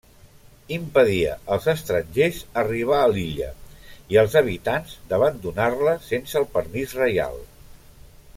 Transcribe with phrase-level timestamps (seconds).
[0.75, 3.51] Impedia als estrangers arribar a l'illa
[4.15, 7.39] i als habitants d'abandonar-la sense el permís reial.